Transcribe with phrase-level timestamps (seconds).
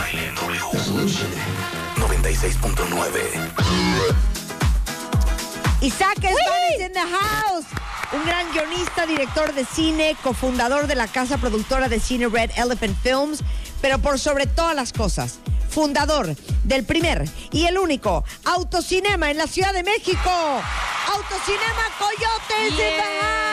[0.00, 0.58] baile en W.
[1.96, 4.12] 96.9.
[5.82, 7.66] Isaac Esbanes in the house.
[8.12, 12.96] Un gran guionista, director de cine, cofundador de la casa productora de cine Red Elephant
[13.02, 13.42] Films,
[13.80, 19.46] pero por sobre todas las cosas, fundador del primer y el único autocinema en la
[19.46, 20.30] Ciudad de México.
[21.08, 23.49] Autocinema Coyotes in the house.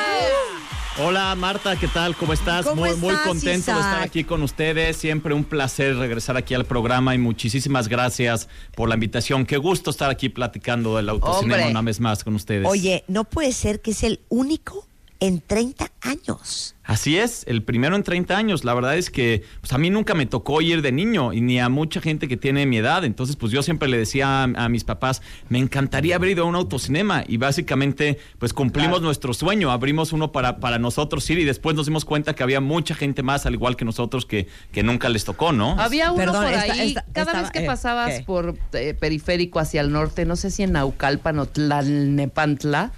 [0.99, 2.15] Hola Marta, ¿qué tal?
[2.15, 2.65] ¿Cómo estás?
[2.65, 4.97] ¿Cómo muy, contento de estar aquí con ustedes.
[4.97, 9.45] Siempre un placer regresar aquí al programa y muchísimas gracias por la invitación.
[9.45, 11.69] Qué gusto estar aquí platicando del autocinema Hombre.
[11.69, 12.67] una vez más con ustedes.
[12.67, 14.87] Oye, no puede ser que es el único
[15.19, 16.73] en 30 años.
[16.83, 18.63] Así es, el primero en 30 años.
[18.63, 21.59] La verdad es que pues, a mí nunca me tocó ir de niño y ni
[21.59, 23.03] a mucha gente que tiene mi edad.
[23.03, 26.47] Entonces, pues yo siempre le decía a, a mis papás, me encantaría haber ido a
[26.47, 27.25] un autocinema.
[27.27, 29.69] Y básicamente, pues cumplimos nuestro sueño.
[29.71, 33.21] Abrimos uno para, para nosotros ir y después nos dimos cuenta que había mucha gente
[33.21, 35.77] más, al igual que nosotros, que, que nunca les tocó, ¿no?
[35.79, 39.59] Había uno Perdón, por esta- ahí, esta- cada vez que eh, pasabas por eh, periférico
[39.59, 42.91] hacia el norte, no sé si en Naucalpan o Tlalnepantla,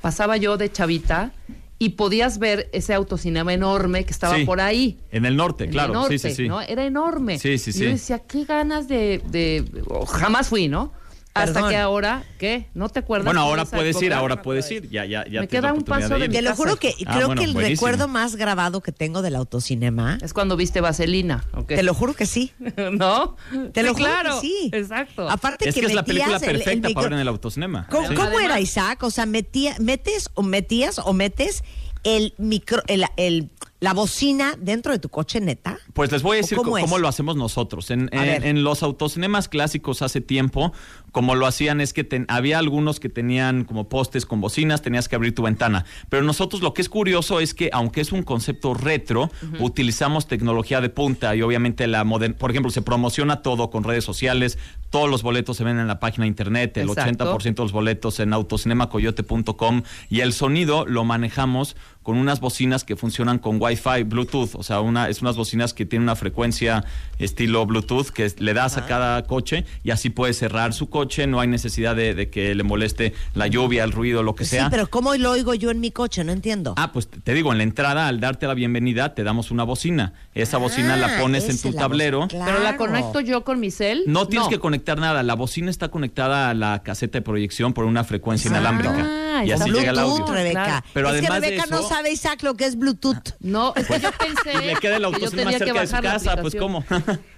[0.00, 1.32] pasaba yo de chavita
[1.78, 4.98] y podías ver ese autocinema enorme que estaba Sí, por ahí.
[5.10, 5.92] En el norte, en el claro.
[5.94, 6.48] norte, sí, sí, sí.
[6.48, 6.60] ¿no?
[6.60, 7.38] Era enorme.
[7.38, 7.84] Sí, sí, Y sí.
[7.84, 9.20] yo decía, qué ganas de...
[9.30, 9.64] de-
[10.06, 10.92] jamás fui, ¿no?
[11.36, 11.70] Hasta Perdón.
[11.70, 12.68] que ahora, ¿qué?
[12.74, 13.24] ¿No te acuerdas?
[13.24, 14.88] Bueno, de ahora puedes ir, ahora puedes ir.
[14.88, 17.26] Ya, ya, ya Me queda un paso de mi Te lo juro que Ah, creo
[17.26, 17.74] bueno, que el buenísimo.
[17.88, 21.66] recuerdo más grabado que tengo del autocinema, Es cuando viste Vaselina, ¿ok?
[21.66, 22.52] te lo juro que sí.
[22.92, 23.34] ¿No?
[23.72, 24.70] Te lo Sí, juro claro, que sí.
[24.72, 25.28] Exacto.
[25.28, 27.18] Aparte Es que, que es la película metías el- el perfecta micro- para ver en
[27.22, 27.86] el autocinema.
[27.90, 28.14] ¿Cómo, Sí.
[28.14, 29.02] cómo Además- era Isaac?
[29.02, 31.64] O sea, metía, metes o metías o metes
[32.04, 33.50] el micro, el, el-
[33.84, 35.78] la bocina dentro de tu coche, neta.
[35.92, 37.90] Pues les voy a ¿O decir cómo lo hacemos nosotros.
[37.90, 40.72] En, en- en los autocinemas clásicos hace tiempo,
[41.12, 45.06] como lo hacían es que ten- había algunos que tenían como postes con bocinas, tenías
[45.08, 45.84] que abrir tu ventana.
[46.08, 50.80] Pero nosotros lo que es curioso es que aunque es un concepto retro, utilizamos tecnología
[50.80, 54.56] de punta y obviamente la moder- por ejemplo, se promociona todo con redes sociales,
[54.88, 57.24] todos los boletos se ven en la página de internet, el Exacto.
[57.36, 62.94] 80% de los boletos en autocinemacoyote.com y el sonido lo manejamos con unas bocinas que
[62.94, 66.84] funcionan con Wi-Fi, Bluetooth, o sea, una, es unas bocinas que tienen una frecuencia
[67.18, 71.26] estilo Bluetooth que es- le das a cada coche y así puedes cerrar su coche,
[71.26, 74.50] no hay necesidad de, de que le moleste la lluvia, el ruido, lo que Sí,
[74.56, 74.70] sea.
[74.70, 76.22] pero ¿cómo lo oigo yo en mi coche?
[76.24, 76.74] No entiendo.
[76.76, 80.12] Ah, pues te digo, en la entrada, al darte la bienvenida, te damos una bocina.
[80.34, 82.20] Esa bocina la Ah, pones en tu tablero.
[82.20, 82.92] bocina, Pero la claro.
[82.92, 84.02] conecto yo con mi cel.
[84.06, 87.86] No tienes que conectar nada, la bocina está conectada a la caseta de proyección por
[87.86, 89.38] una frecuencia inalámbrica.
[89.38, 90.26] Ah, y así Bluetooth, llega el audio.
[90.26, 90.64] Rebeca.
[90.64, 90.86] Claro.
[90.92, 93.34] Pero es que además de no eso- sabe, Isaac, lo que es Bluetooth.
[93.40, 94.64] No, es que yo pensé.
[94.64, 96.84] Y le queda el que cerca de su casa, pues cómo.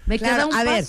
[0.06, 0.84] Me Claro, queda un a ver.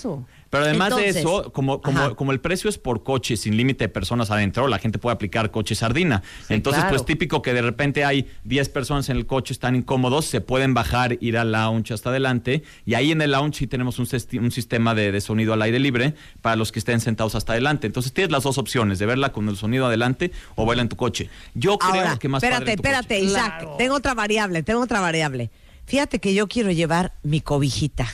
[0.50, 3.86] Pero además Entonces, de eso, como, como, como el precio es por coche, sin límite
[3.86, 6.24] de personas adentro, la gente puede aplicar coche sardina.
[6.48, 6.96] Sí, Entonces, claro.
[6.96, 10.74] pues típico que de repente hay 10 personas en el coche, están incómodos, se pueden
[10.74, 12.64] bajar, ir al lounge hasta adelante.
[12.86, 14.08] Y ahí en el lounge sí tenemos un,
[14.42, 17.88] un sistema de, de sonido al aire libre para los que estén sentados hasta adelante.
[17.88, 20.96] Entonces tienes las dos opciones, de verla con el sonido adelante o verla en tu
[20.96, 21.30] coche.
[21.54, 23.26] Yo creo Ahora, que más espérate, padre en tu espérate, coche.
[23.26, 23.60] Isaac.
[23.60, 23.76] Claro.
[23.78, 25.50] Tengo otra variable, tengo otra variable.
[25.86, 28.08] Fíjate que yo quiero llevar mi cobijita.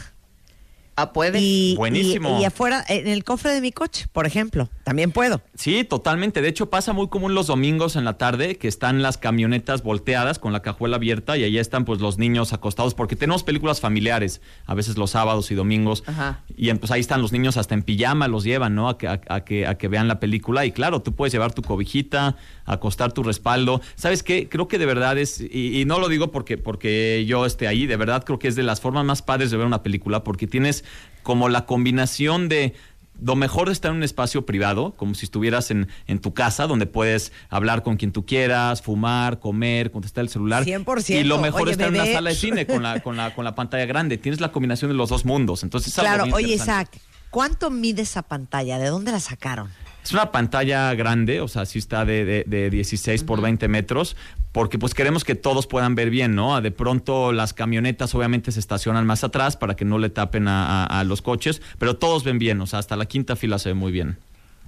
[0.95, 1.39] Ah, puede.
[1.39, 2.37] Y, Buenísimo.
[2.39, 4.69] Y, y afuera, en el cofre de mi coche, por ejemplo.
[4.83, 5.41] También puedo.
[5.55, 6.41] Sí, totalmente.
[6.41, 10.37] De hecho, pasa muy común los domingos en la tarde que están las camionetas volteadas
[10.37, 14.41] con la cajuela abierta y ahí están pues los niños acostados porque tenemos películas familiares,
[14.65, 16.03] a veces los sábados y domingos.
[16.05, 16.41] Ajá.
[16.55, 18.87] Y pues ahí están los niños hasta en pijama, los llevan, ¿no?
[18.87, 20.65] A que, a, a que, a que vean la película.
[20.65, 23.81] Y claro, tú puedes llevar tu cobijita, acostar tu respaldo.
[23.95, 24.47] ¿Sabes qué?
[24.47, 27.87] Creo que de verdad es, y, y no lo digo porque, porque yo esté ahí,
[27.87, 30.45] de verdad creo que es de las formas más padres de ver una película porque
[30.45, 30.82] tienes
[31.23, 32.73] como la combinación de
[33.21, 36.67] lo mejor de estar en un espacio privado, como si estuvieras en, en tu casa,
[36.67, 40.65] donde puedes hablar con quien tú quieras, fumar, comer, contestar el celular.
[40.65, 41.21] 100%.
[41.21, 43.45] Y lo mejor Oye, estar en una sala de cine con la, con la, con
[43.45, 44.17] la pantalla grande.
[44.17, 45.63] Tienes la combinación de los dos mundos.
[45.63, 46.55] Entonces, es algo Claro, oye.
[46.55, 46.89] Isaac,
[47.29, 48.77] ¿cuánto mide esa pantalla?
[48.77, 49.69] ¿De dónde la sacaron?
[50.03, 54.15] Es una pantalla grande, o sea, sí está de, de, de 16 por 20 metros,
[54.51, 56.59] porque pues queremos que todos puedan ver bien, ¿no?
[56.61, 60.83] De pronto las camionetas obviamente se estacionan más atrás para que no le tapen a,
[60.85, 63.69] a- a los coches, pero todos ven bien, o sea, hasta la quinta fila se
[63.69, 64.17] ve muy bien.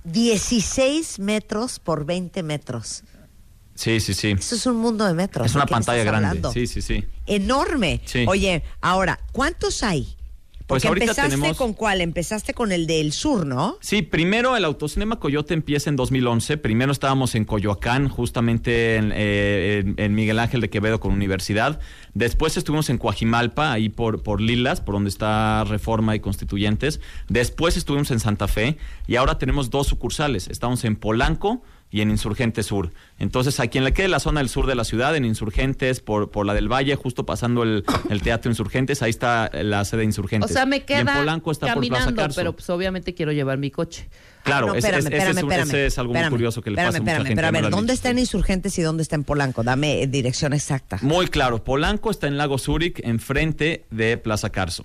[0.06, 3.04] 16 metros por 20 metros.
[3.76, 4.30] Sí, sí, sí.
[4.40, 5.46] Eso es un mundo de metros.
[5.48, 6.28] Es ¿de una pantalla grande.
[6.30, 6.52] hablando?
[6.54, 7.04] Sí, sí, sí.
[7.26, 8.00] Enorme.
[8.06, 8.24] Sí.
[8.28, 10.16] Oye, ahora, ¿cuántos hay?
[10.68, 12.02] Pues Porque ahorita empezaste tenemos- con cuál?
[12.02, 13.78] Empezaste con el del sur, ¿no?
[13.82, 16.58] Sí, primero el Autocinema Coyote empieza en 2011.
[16.58, 21.80] Primero estábamos en Coyoacán, justamente en, eh, en- en Miguel Ángel de Quevedo con Universidad.
[22.16, 27.00] Después estuvimos en Coajimalpa, ahí por, por Lilas, por donde está Reforma y Constituyentes.
[27.30, 30.48] Después estuvimos en Santa Fe y ahora tenemos dos sucursales.
[30.48, 31.62] Estamos en Polanco
[31.96, 32.92] y en Insurgentes Sur.
[33.20, 36.30] Entonces, a quien le quede la zona del sur de la ciudad, en Insurgentes, por,
[36.30, 40.06] por la del Valle, justo pasando el, el Teatro Insurgentes, ahí está la sede de
[40.08, 40.52] Insurgentes.
[40.52, 42.36] O sea, me queda y en Polanco está por Plaza caminando, Carso.
[42.42, 44.10] pero pues obviamente quiero llevar mi coche.
[44.44, 46.38] Claro, No, ese- espérame, ese, ese espérame, es, un- espérame, ese es algo espérame, muy
[46.38, 47.36] curioso que le espérame, pasa a mucha gente.
[47.36, 49.64] Pero a ver, ¿dónde está en Insurgentes y dónde está en Polanco?
[49.64, 51.00] Dame eh, dirección exacta.
[51.02, 54.84] Muy claro, Polanco está en Lago Zurich, enfrente de Plaza Carso.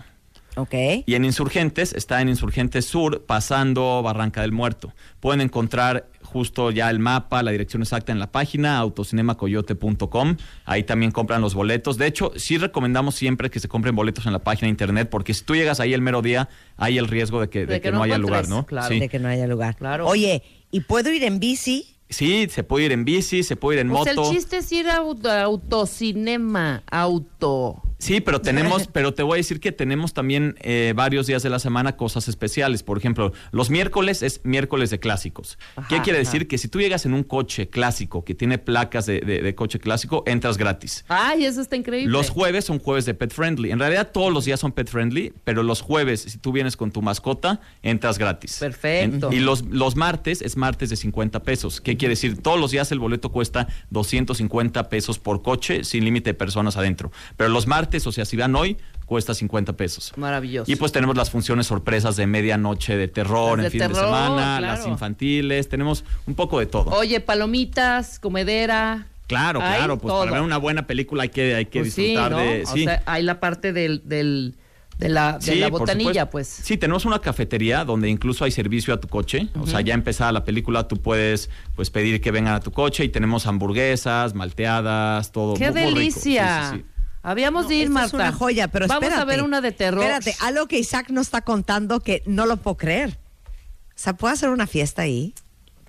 [0.56, 0.74] Ok.
[1.06, 4.92] Y en Insurgentes está en Insurgentes Sur, pasando Barranca del Muerto.
[5.20, 10.36] Pueden encontrar justo ya el mapa, la dirección exacta en la página autocinemacoyote.com.
[10.64, 11.98] Ahí también compran los boletos.
[11.98, 15.34] De hecho, sí recomendamos siempre que se compren boletos en la página de internet, porque
[15.34, 18.02] si tú llegas ahí el mero día, hay el riesgo de que, de que no,
[18.02, 18.64] haya lugar, ¿no?
[18.66, 18.88] claro.
[18.88, 19.00] Sí.
[19.00, 19.76] De que no haya lugar.
[19.76, 20.06] Claro.
[20.06, 21.96] Oye, ¿y puedo ir en bici?
[22.08, 24.28] Sí, se puede ir en bici, se puede ir en O sea, moto.
[24.30, 27.82] el chiste es ir a auto- a autocinema, auto.
[28.00, 31.50] Sí, pero tenemos, pero te voy a decir que tenemos también eh, varios días de
[31.50, 32.82] la semana cosas especiales.
[32.82, 35.58] Por ejemplo, los miércoles es miércoles de clásicos.
[35.88, 36.26] ¿Qué Ajá, quiere ajá.
[36.30, 36.48] decir?
[36.48, 39.78] Que si tú llegas en un coche clásico que tiene placas de, de- de coche
[39.78, 41.04] clásico, entras gratis.
[41.08, 42.10] Ay, eso está increíble.
[42.10, 43.70] Los jueves son jueves de pet friendly.
[43.70, 46.90] En realidad todos los días son pet friendly, pero los jueves, si tú vienes con
[46.90, 48.56] tu mascota, entras gratis.
[48.58, 49.28] Perfecto.
[49.30, 51.80] En- y los, los martes es martes de 50 pesos.
[51.82, 52.40] ¿Qué quiere decir?
[52.42, 57.12] Todos los días el boleto cuesta 250 pesos por coche, sin límite de personas adentro.
[57.36, 58.76] Pero los martes, o sea, si van hoy,
[59.06, 60.12] cuesta 50 pesos.
[60.16, 60.70] Maravilloso.
[60.70, 64.66] Y pues tenemos las funciones sorpresas de medianoche de terror en fin de semana, claro.
[64.66, 66.90] las infantiles, tenemos un poco de todo.
[66.90, 69.06] Oye, palomitas, comedera.
[69.26, 70.20] Claro, Hay claro, pues todo.
[70.20, 72.38] para ver una buena película hay que, hay que Pues sí, disfrutar ¿no?
[72.38, 72.62] de...
[72.64, 72.84] O sí.
[72.84, 74.56] sea, hay la parte del, del,
[74.98, 76.48] de la, de Sí, la por botanilla, pues.
[76.48, 79.46] Sí, tenemos una cafetería donde incluso hay servicio a tu coche.
[79.60, 83.04] O sea, ya empezada la película, tú puedes pues pedir que vengan a tu coche
[83.04, 85.54] y tenemos hamburguesas, malteadas, todo.
[85.54, 85.98] ¡Qué muy, muy rico.
[86.00, 86.72] delicia!
[86.74, 86.84] Sí.
[87.22, 88.06] Habíamos No, de ir, Marta.
[88.08, 89.22] es una joya, pero Vamos espérate.
[89.22, 90.02] a ver una de terror.
[90.02, 93.18] Espérate, algo que Isaac nos está contando que no lo puedo creer.
[93.46, 95.34] O sea, ¿puedo hacer una fiesta ahí?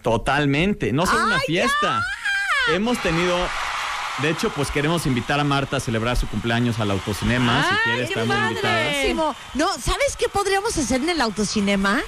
[0.02, 0.92] Totalmente.
[0.92, 2.02] No solo una ¡Ay, fiesta.
[2.74, 3.38] Hemos tenido.
[4.22, 7.64] De hecho, pues queremos invitar a Marta a celebrar su cumpleaños al autocinema.
[7.64, 9.36] si ¡Ay, quiere, está muy invitada.
[9.54, 12.02] No, ¿sabes qué podríamos hacer en el autocinema?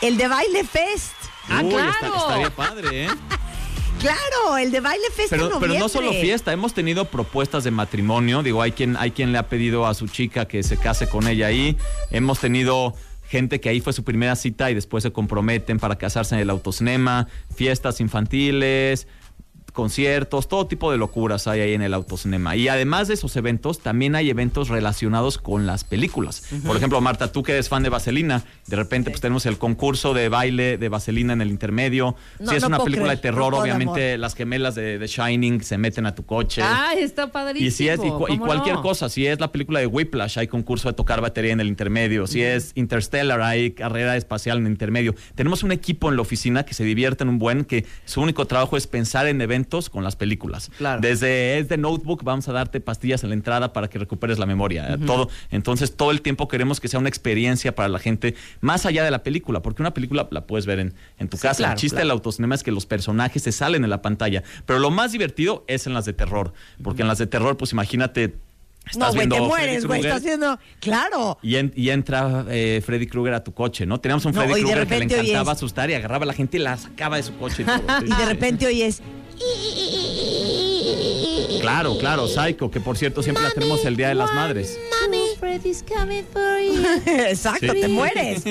[0.00, 1.12] El de Baile Fest.
[1.50, 1.90] Ah, Uy, claro.
[1.90, 3.08] está- estaría padre, ¿eh?
[3.98, 7.70] Claro, el de Baile Fest en Pero, pero no solo fiesta, hemos tenido propuestas de
[7.70, 8.42] matrimonio.
[8.42, 11.26] Digo, hay quien, hay quien le ha pedido a su chica que se case con
[11.26, 11.76] ella ahí.
[12.10, 12.94] Hemos tenido
[13.28, 16.50] gente que ahí fue su primera cita y después se comprometen para casarse en el
[16.50, 19.06] autocinema, fiestas infantiles,
[19.72, 22.56] conciertos, todo tipo de locuras hay ahí en el autocinema.
[22.56, 26.42] Y además de esos eventos, también hay eventos relacionados con las películas.
[26.66, 30.14] Por ejemplo, Marta, tú que eres fan de Vaselina, de repente pues tenemos el concurso
[30.14, 32.16] de baile de Vaselina en el intermedio.
[32.38, 34.20] No, si es no una película creer, de terror, no obviamente amor.
[34.20, 36.62] las gemelas de, de Shining se meten a tu coche.
[36.64, 37.68] Ay, está padrísimo.
[37.68, 40.38] Y si es y, cu- y ¿cómo cualquier cosa, si es la película de Whiplash,
[40.38, 42.26] hay concurso de tocar batería en el intermedio.
[42.26, 45.14] Si es Interstellar, hay carrera espacial en el intermedio.
[45.34, 48.46] Tenemos un equipo en la oficina que se divierte en un buen, que su único
[48.46, 49.57] trabajo es pensar en eventos
[49.90, 50.70] con las películas.
[50.78, 51.00] Claro.
[51.00, 54.46] Desde es de Notebook, vamos a darte pastillas en la entrada para que recuperes la
[54.46, 54.98] memoria.
[55.06, 55.28] Todo.
[55.50, 59.10] Entonces, todo el tiempo queremos que sea una experiencia para la gente, más allá de
[59.10, 61.56] la película, porque una película la puedes ver en, en tu Sí, casa.
[61.58, 62.06] claro, el chiste claro.
[62.06, 64.42] del autocinema es que los personajes se salen en la pantalla.
[64.66, 66.52] Pero lo más divertido es en las de terror.
[66.82, 68.28] Porque en las de terror, pues imagínate.
[68.28, 70.00] No, Estás güey, te viendo mueres, güey.
[70.00, 70.58] Estás haciendo.
[70.80, 71.38] Claro.
[71.42, 74.00] y, en- y entra eh, Freddy Krueger a tu coche, ¿no?
[74.00, 76.60] Teníamos un No, Freddy Krueger que le encantaba asustar y agarraba a la gente y
[76.60, 77.62] la sacaba de su coche.
[77.62, 77.82] Y, todo.
[78.06, 79.02] Y de repente oyes.
[81.60, 84.78] Claro, claro, Psycho, que por cierto siempre la tenemos el Día de las Madres.
[85.38, 86.82] Freddy's coming for you.
[87.06, 87.80] Exacto, Sí.
[87.80, 88.42] te mueres.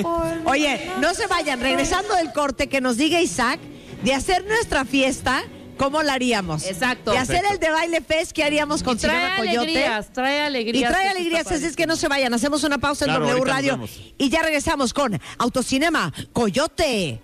[0.44, 1.60] Oye, no se vayan.
[1.60, 3.60] Regresando del corte, que nos diga Isaac
[4.02, 5.42] de hacer nuestra fiesta,
[5.76, 6.64] ¿cómo la haríamos?
[6.66, 7.10] Exacto.
[7.12, 9.58] De hacer el de baile fest, ¿qué haríamos con trae Cinema Coyote?
[9.58, 10.90] alegrías, trae Y alegrías.
[10.92, 12.32] trae que eso alegrías, así es que no se vayan.
[12.34, 13.80] Hacemos una pausa en Claro, W Radio
[14.16, 17.20] y ya regresamos con Autocinema Coyote.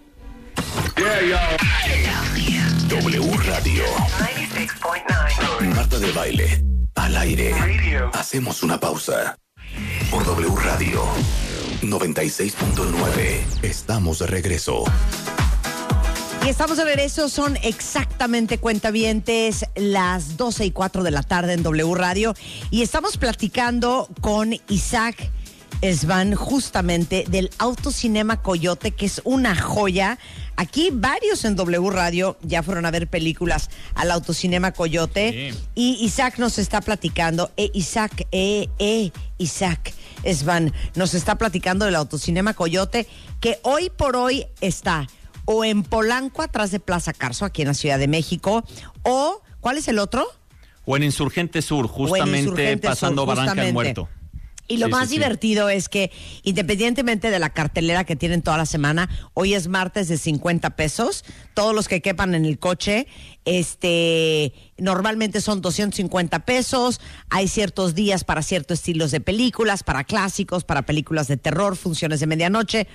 [2.88, 3.84] W Radio.
[4.18, 5.74] 96.9.
[5.74, 6.64] Marta de baile.
[6.94, 7.54] Al aire.
[8.12, 9.38] Hacemos una pausa.
[10.10, 11.02] Por W Radio.
[11.82, 13.62] 96.9.
[13.62, 14.84] Estamos de regreso.
[16.44, 21.62] Y estamos de regreso, son exactamente cuentavientes las 12 y 4 de la tarde en
[21.62, 22.34] W Radio.
[22.70, 25.30] Y estamos platicando con Isaac
[25.84, 30.18] Esban justamente del Autocinema Coyote, que es una joya.
[30.56, 35.52] Aquí varios en W Radio ya fueron a ver películas al Autocinema Coyote.
[35.52, 35.58] Sí.
[35.74, 41.96] Y Isaac nos está platicando, eh, Isaac, eh, eh, Isaac Esban nos está platicando del
[41.96, 43.06] Autocinema Coyote,
[43.40, 45.06] que hoy por hoy está
[45.44, 48.64] o en Polanco, atrás de Plaza Carso, aquí en la Ciudad de México,
[49.02, 50.26] o, ¿cuál es el otro?
[50.86, 53.74] O en Insurgente Sur, justamente Insurgente Sur, pasando Barranca del.
[53.74, 54.08] Muerto.
[54.66, 55.14] Y lo Sí, más sí, sí.
[55.20, 56.10] divertido es que,
[56.42, 61.24] independientemente de la cartelera que tienen toda la semana, hoy es martes de 50 pesos.
[61.52, 63.06] Todos los que quepan en el coche,
[63.44, 67.00] este, normalmente son 250 pesos.
[67.30, 72.20] Hay ciertos días para ciertos estilos de películas, para clásicos, para películas de terror, funciones
[72.20, 72.86] de medianoche.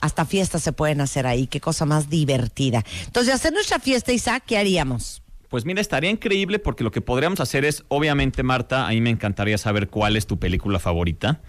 [0.00, 1.46] Hasta fiestas se pueden hacer ahí.
[1.46, 2.84] Qué cosa más divertida.
[3.06, 5.21] Entonces, hacer nuestra fiesta, Isaac, ¿qué haríamos?
[5.52, 9.10] Pues mira, estaría increíble porque lo que podríamos hacer es, obviamente, Marta, a mí me
[9.10, 11.40] encantaría saber cuál es tu película favorita.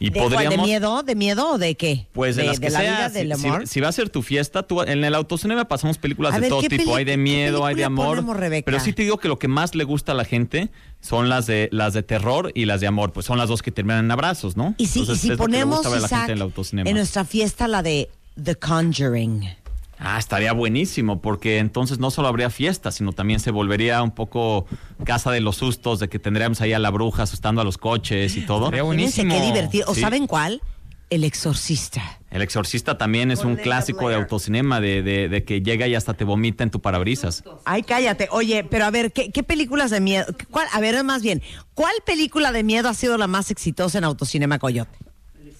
[0.00, 0.30] Y ¿De, cuál?
[0.30, 0.66] ¿De podríamos.
[0.66, 1.02] miedo?
[1.04, 2.08] ¿De miedo o de qué?
[2.10, 3.68] Pues de, las que la sea, vida, si- del amor.
[3.68, 6.50] si va a ser tu fiesta, tú, en el autocinema pasamos películas A de ver,
[6.50, 6.96] todo ¿qué tipo.
[6.96, 8.24] Hay de miedo, hay de amor.
[8.26, 8.62] ponemos?
[8.64, 11.46] Pero sí te digo que lo que más le gusta a la gente son las
[11.46, 13.12] de las de terror y las de amor.
[13.12, 14.74] Pues son las dos que terminan en abrazos, ¿no?
[14.76, 18.10] Y si, y si ponemos, Isaac, en nuestra fiesta la de
[18.42, 19.61] The Conjuring.
[20.04, 24.66] Ah, estaría buenísimo, porque entonces no solo habría fiesta, sino también se volvería un poco
[25.04, 28.36] casa de los sustos, de que tendríamos ahí a la bruja asustando a los coches
[28.36, 28.66] y todo.
[28.66, 29.34] Fíjense buenísimo.
[29.34, 29.84] qué divertido.
[29.88, 30.00] ¿O Sí.
[30.00, 30.60] saben cuál?
[31.08, 32.02] El Exorcista.
[32.30, 36.14] El Exorcista también es un clásico de autocinema, de, de, de que llega y hasta
[36.14, 37.44] te vomita en tu parabrisas.
[37.66, 38.28] Ay, cállate.
[38.32, 40.24] Oye, pero a ver, ¿qué, qué películas de miedo?
[40.50, 41.42] ¿Cuál, a ver, más bien,
[41.74, 44.98] ¿cuál película de miedo ha sido la más exitosa en Autocinema Coyote?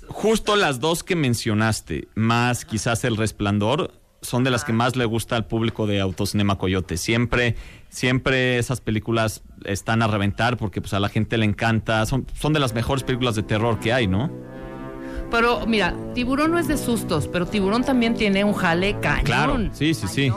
[0.09, 3.93] Justo las dos que mencionaste, más quizás El Resplandor,
[4.23, 6.97] son de las que más le gusta al público de Autocinema Coyote.
[6.97, 7.57] Siempre,
[7.89, 12.07] siempre esas películas están a reventar porque pues a la gente le encanta.
[12.07, 14.31] Son, son de las mejores películas de terror que hay, ¿no?
[15.31, 19.25] Pero mira, tiburón no es de sustos, pero tiburón también tiene un jale cañón.
[19.25, 20.33] Claro, sí, sí, sí.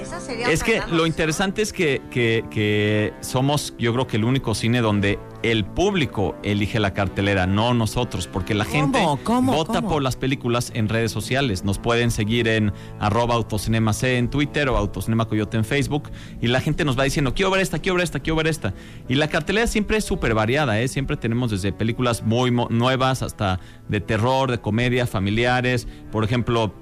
[0.00, 4.24] Esa sería Es que lo interesante es que, que- que somos, yo creo que el
[4.24, 8.74] único cine donde el público elige la cartelera, no nosotros, porque la ¿Cómo?
[8.74, 9.52] gente ¿Cómo?
[9.52, 9.88] vota ¿Cómo?
[9.88, 11.64] por las películas en redes sociales.
[11.64, 16.48] Nos pueden seguir en arroba autocinema C en Twitter o autocinema coyote en Facebook y
[16.48, 18.74] la gente nos va diciendo, quiero ver esta, quiero ver esta, quiero ver esta.
[19.08, 20.88] Y la cartelera siempre es súper variada, ¿eh?
[20.88, 25.88] Siempre tenemos desde películas muy nuevas hasta de terror, de comedia, familiares.
[26.12, 26.74] Por ejemplo,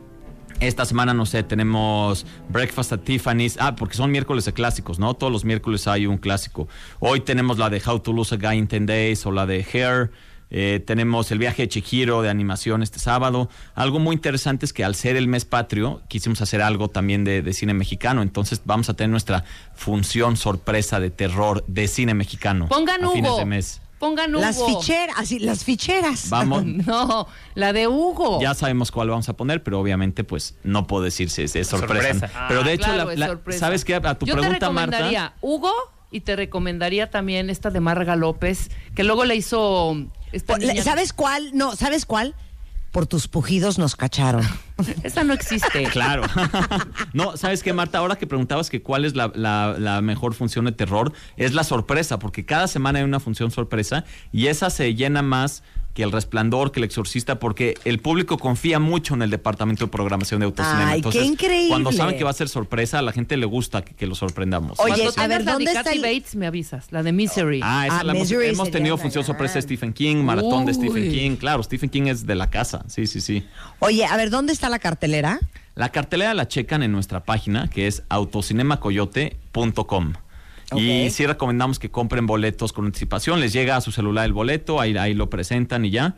[0.61, 3.57] esta semana, no sé, tenemos Breakfast at Tiffany's.
[3.61, 5.15] Ah, porque son miércoles de clásicos, ¿no?
[5.15, 6.69] Todos los miércoles hay un clásico.
[6.99, 9.65] Hoy tenemos la de How to Lose a Guy in 10 Days o la de
[9.73, 10.11] Hair.
[10.51, 13.51] Eh, tenemos el viaje de Chihiro de animación este sábado.
[13.75, 17.43] Algo muy interesante es que al ser el mes patrio, quisimos hacer algo también de,
[17.43, 18.23] de cine mexicano.
[18.23, 22.69] Entonces vamos a tener nuestra función sorpresa de terror de cine mexicano.
[22.69, 23.81] Pongan a fines de mes.
[23.99, 24.41] Pongan Hugo.
[24.41, 26.31] Las ficheras, así, las ficheras.
[26.31, 26.65] Vamos.
[26.87, 28.41] No, la de Hugo.
[28.41, 31.67] Ya sabemos cuál vamos a poner, pero obviamente pues no puedo decir si es, es
[31.67, 32.13] sorpresa.
[32.21, 32.47] Sorpresa.
[32.49, 33.59] Pero de Ah, hecho, claro, la- es la- sorpresa.
[33.61, 33.95] ¿sabes qué?
[33.97, 34.97] A tu Yo te pregunta, Marta.
[34.99, 35.73] recomendaría Hugo
[36.11, 39.97] y te recomendaría también esta de Marga López, que luego le hizo
[40.33, 41.51] esta Por- niña- ¿Sabes cuál?
[41.55, 42.35] No, ¿sabes cuál?
[42.93, 44.43] Por tus pujidos nos cacharon.
[45.03, 45.85] Esa no existe.
[45.93, 46.23] Claro.
[47.13, 47.99] no, ¿sabes qué, Marta?
[47.99, 51.65] Ahora que preguntabas que cuál es la, la- la mejor función de terror, es la
[51.65, 55.63] sorpresa, porque cada semana hay una función sorpresa y esa se llena más
[55.99, 59.91] que el resplandor, que el exorcista, porque el público confía mucho en el departamento de
[59.91, 60.91] programación de autocinema.
[60.91, 61.69] Ay, qué Entonces, increíble.
[61.71, 64.15] Cuando saben que va a ser sorpresa, a la gente le gusta que, que lo
[64.15, 64.79] sorprendamos.
[64.79, 67.11] Oye, Cuando a ver, la ¿dónde de está Kathy el- Bates me avisas, la de
[67.11, 67.63] Misery.
[67.65, 69.27] Ah, esa Ah, la hemos, Misery hemos tenido función gran.
[69.27, 71.11] sorpresa de Stephen King, maratón de Stephen.
[71.11, 71.35] King.
[71.35, 72.85] Claro, Stephen King es de la casa.
[72.87, 73.45] Sí, sí, sí.
[73.81, 75.41] Oye, a ver, ¿dónde está la cartelera?
[75.75, 80.13] La cartelera la checan en nuestra página que es autocinemacoyote.com.
[80.77, 83.41] Y sí recomendamos que compren boletos con anticipación.
[83.41, 86.17] Les llega a su celular el boleto, ahí, ahí lo presentan y ya.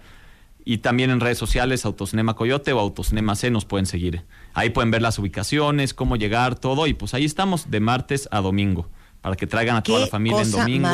[0.64, 4.24] Y también en redes sociales, Autocinema Coyote o Autocinema C nos pueden seguir.
[4.52, 6.86] Ahí pueden ver las ubicaciones, cómo llegar, todo.
[6.86, 8.88] Y pues ahí estamos de martes a domingo.
[9.20, 10.88] Para que traigan a toda la familia en domingo.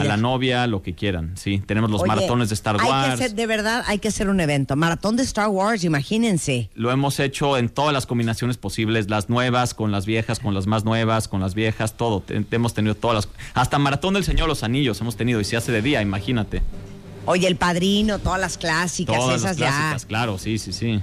[0.00, 1.36] A la novia, lo que quieran.
[1.36, 3.12] Sí, tenemos los Oye, maratones de Star Hay que Wars.
[3.14, 4.74] hacer, de verdad, hay que hacer un evento.
[4.74, 6.70] Maratón de Star Wars, imagínense.
[6.74, 10.66] Lo hemos hecho en todas las combinaciones posibles, las nuevas con las viejas, con las
[10.66, 12.20] más nuevas, con las viejas, todo.
[12.20, 13.28] Te- hemos tenido todas las...
[13.54, 16.62] Hasta Maratón del Señor los Anillos hemos tenido y se hace de día, imagínate.
[17.26, 20.08] Oye, El Padrino, todas las clásicas, Todas esas las clásicas, ya.
[20.08, 21.00] claro, sí, sí, sí.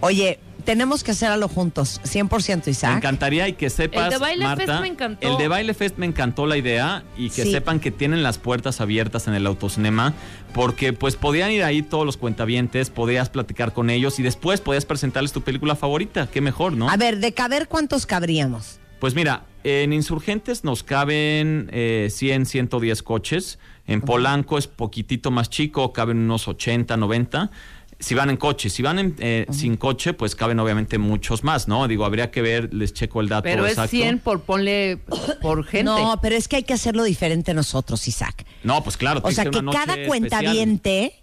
[0.00, 2.96] Oye, tenemos que hacerlo juntos, 100% Me Isaac.
[2.96, 5.28] encantaría y que sepas, El de Baile Marta, Fest me encantó.
[5.28, 7.52] El de Baile Fest me encantó la idea y que Sí.
[7.52, 10.14] sepan que tienen las puertas abiertas en el autocinema
[10.54, 14.84] porque pues podían ir ahí todos los cuentavientes, podías platicar con ellos y después podías
[14.84, 16.88] presentarles tu película favorita, qué mejor, ¿no?
[16.90, 18.78] A ver, de caber, ¿cuántos cabríamos?
[18.98, 23.58] Pues mira, en Insurgentes nos caben eh, 100, 110 coches.
[23.86, 27.50] En Polanco es poquitito más chico, caben unos 80, 90.
[28.00, 31.68] Si van en coche, si van en, eh, sin coche, pues caben obviamente muchos más,
[31.68, 31.86] ¿no?
[31.86, 33.90] Digo, habría que ver, les checo el dato Pero es exacto.
[33.90, 34.98] 100 por ponle
[35.42, 35.84] por gente.
[35.84, 38.46] No, pero es que hay que hacerlo diferente nosotros, Isaac.
[38.64, 39.20] No, pues claro.
[39.22, 40.08] O sea, que noche cada especial.
[40.08, 41.14] cuentaviente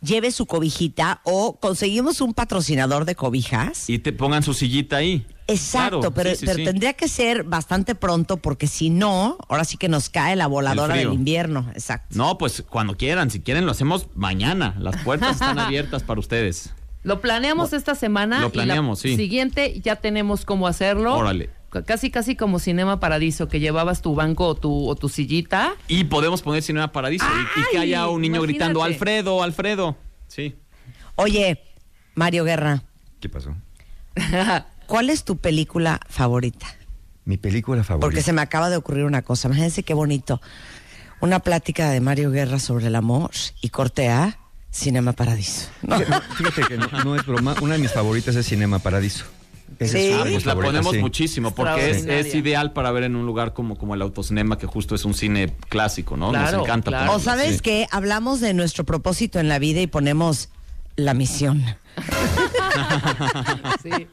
[0.00, 3.88] lleve su cobijita o conseguimos un patrocinador de cobijas.
[3.88, 5.26] Y te pongan su sillita ahí.
[5.46, 6.64] Exacto, Claro, pero, sí, sí, pero sí.
[6.64, 10.94] tendría que ser bastante pronto porque si no, ahora sí que nos cae la voladora
[10.94, 11.66] del invierno.
[11.72, 12.14] Exacto.
[12.16, 14.74] No, pues cuando quieran, si quieren lo hacemos mañana.
[14.78, 16.74] Las puertas están abiertas para ustedes.
[17.02, 18.40] Lo planeamos esta semana.
[18.40, 19.22] Lo planeamos, y la sí.
[19.22, 21.16] siguiente ya tenemos cómo hacerlo.
[21.16, 21.50] Órale.
[21.84, 25.74] Casi, casi como Cinema Paradiso, que llevabas tu banco o tu, o tu sillita.
[25.86, 27.82] Y podemos poner Cinema Paradiso y- y, que ¡Ay!
[27.88, 28.52] haya un niño Imagínate.
[28.52, 29.96] gritando, Alfredo, Alfredo.
[30.28, 30.56] Sí.
[31.16, 31.62] Oye,
[32.14, 32.82] Mario Guerra,
[33.20, 33.54] ¿Qué pasó?
[34.86, 36.66] ¿cuál es tu película favorita?
[37.24, 38.06] Mi película favorita.
[38.06, 39.48] Porque se me acaba de ocurrir una cosa.
[39.48, 40.40] Imagínense qué bonito.
[41.20, 44.38] Una plática de Mario Guerra sobre el amor y corte a
[44.70, 45.68] Cinema Paradiso.
[45.82, 45.98] No.
[45.98, 47.54] Fíjate que no, no es broma.
[47.60, 49.26] Una de mis favoritas es Cinema Paradiso.
[49.78, 50.08] Esa Sí.
[50.08, 50.98] es Ah, pues la ponemos sí.
[50.98, 54.94] muchísimo porque es, ideal para ver en un lugar como, como el autocinema, que justo
[54.94, 56.30] es un cine clásico, ¿no?
[56.30, 56.90] Claro, Nos encanta.
[56.90, 57.12] claro.
[57.14, 57.60] O sabes sí.
[57.60, 60.48] que hablamos de nuestro propósito en la vida y ponemos
[60.96, 61.64] la misión.
[63.82, 64.06] Sí.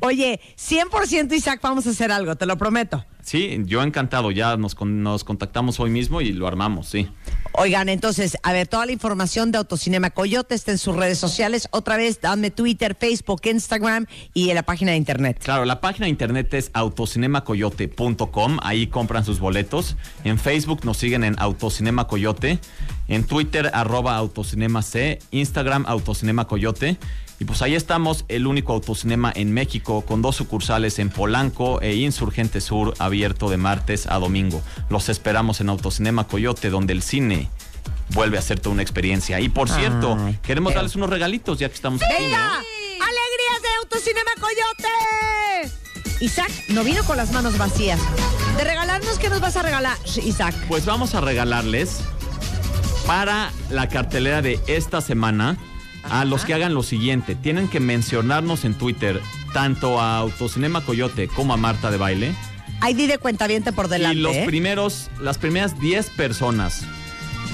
[0.00, 3.04] Oye, 100% Isaac, vamos a hacer algo, te lo prometo.
[3.26, 4.30] Sí, yo encantado.
[4.30, 7.08] Ya nos, nos contactamos hoy mismo y lo armamos, sí.
[7.54, 11.66] Oigan, entonces, a ver, toda la información de Autocinema Coyote está en sus redes sociales.
[11.72, 15.40] Otra vez, dame Twitter, Facebook, Instagram y en la página de internet.
[15.42, 19.96] Claro, la página de internet es autocinemacoyote.com, ahí compran sus boletos.
[20.22, 22.60] En Facebook nos siguen en Autocinema Coyote,
[23.08, 26.96] en Twitter arroba Autocinema C, Instagram Autocinema Coyote.
[27.38, 31.94] Y pues ahí estamos, el único autocinema en México, con dos sucursales en Polanco e
[31.96, 34.62] Insurgente Sur, abierto de martes a domingo.
[34.88, 37.50] Los esperamos en Autocinema Coyote, donde el cine
[38.10, 39.38] vuelve a ser toda una experiencia.
[39.40, 42.18] Y por cierto, Ay, queremos pero- darles unos regalitos ya que estamos aquí, ¿no?
[42.24, 42.52] ¡Venga!
[42.54, 45.74] ¡Alegrías de Autocinema Coyote!
[46.24, 48.00] Isaac no vino con las manos vacías.
[48.56, 50.54] De regalarnos, ¿qué nos vas a regalar, Isaac?
[50.68, 51.98] Pues vamos a regalarles
[53.06, 55.58] para la cartelera de esta semana
[56.10, 57.34] a los que hagan lo siguiente.
[57.34, 59.20] Tienen que mencionarnos en Twitter
[59.52, 62.34] tanto a Autocinema Coyote como a Marta de Baile.
[62.86, 64.18] ID de cuentaviente por delante.
[64.18, 64.44] y los ¿eh?
[64.46, 66.84] primeros, las primeras 10 personas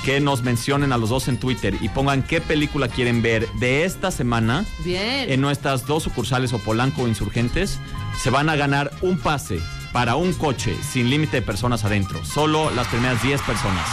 [0.04, 3.84] que nos mencionen a los dos en Twitter y pongan qué película quieren ver de
[3.84, 5.30] esta semana Bien.
[5.30, 7.78] en nuestras dos sucursales o Polanco o Insurgentes,
[8.20, 9.60] se van a ganar un pase
[9.92, 12.24] para un coche sin límite de personas adentro.
[12.24, 13.86] Solo las primeras 10 personas.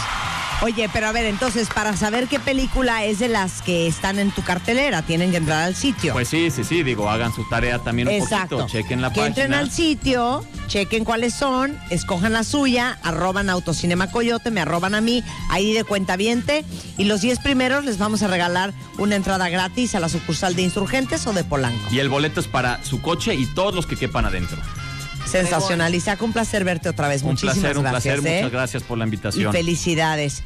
[0.61, 4.31] Oye, pero a ver, entonces, para saber qué película es de las que están en
[4.31, 6.11] tu cartelera, tienen que entrar al sitio.
[6.11, 8.57] Pues sí, sí, sí, digo, hagan su tarea también un Exacto.
[8.57, 14.11] poquito, chequen la que entren al sitio, chequen cuáles son, escojan la suya, arroban Autocinema
[14.11, 16.65] Coyote, me arroban a mí, ahí de cuentaviente,
[16.97, 20.63] y los 10 primeros les vamos a regalar una entrada gratis a la sucursal de
[20.63, 21.79] Insurgentes o de Polanco.
[21.89, 24.57] Y el boleto es para su coche y todos los que quepan adentro.
[25.29, 27.21] Sensacional, Isaac, un placer verte otra vez.
[27.21, 28.15] Un Muchísimas placer, un gracias.
[28.15, 28.31] placer.
[28.33, 28.37] ¿eh?
[28.37, 29.51] Muchas gracias por la Y invitación.
[29.53, 30.43] felicidades.